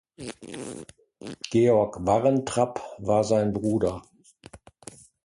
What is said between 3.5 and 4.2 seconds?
Bruder.